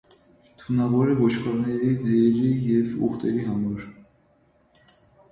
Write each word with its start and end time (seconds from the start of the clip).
Թունավոր 0.59 1.09
է 1.15 1.17
ոչխարների, 1.17 1.89
ձիերի 2.07 2.49
և 2.69 2.95
ուղտերի 3.09 3.43
համար։ 3.51 3.85